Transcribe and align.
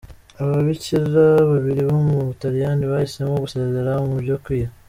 Ababikira 0.41 1.01
babiri 1.51 1.81
bo 1.89 1.97
mu 2.07 2.15
Butaliyani 2.27 2.83
bahisemo 2.91 3.33
gusezera 3.43 3.91
mu 4.07 4.15
byo 4.23 4.37
kwiha. 4.43 4.69